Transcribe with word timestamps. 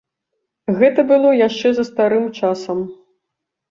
Гэта 0.79 1.05
было 1.13 1.29
яшчэ 1.47 1.67
за 1.79 1.87
старым 1.93 2.29
часам. 2.43 2.77